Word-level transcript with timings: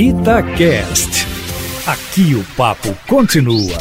Itacast. 0.00 1.26
Aqui 1.84 2.36
o 2.36 2.44
papo 2.56 2.96
continua. 3.08 3.78